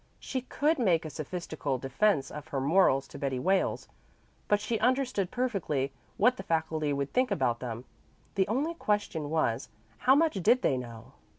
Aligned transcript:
She 0.19 0.41
could 0.41 0.79
make 0.79 1.05
a 1.05 1.11
sophistical 1.11 1.77
defence 1.77 2.31
of 2.31 2.47
her 2.47 2.59
morals 2.59 3.07
to 3.09 3.19
Betty 3.19 3.37
Wales, 3.37 3.87
but 4.47 4.59
she 4.59 4.79
understood 4.79 5.29
perfectly 5.29 5.93
what 6.17 6.37
the 6.37 6.41
faculty 6.49 6.91
would 6.91 7.13
think 7.13 7.29
about 7.29 7.59
them. 7.59 7.85
The 8.33 8.47
only 8.47 8.73
question 8.73 9.29
was, 9.29 9.69
how 9.99 10.15
much 10.15 10.33
did 10.41 10.63
they 10.63 10.75
know? 10.75 11.11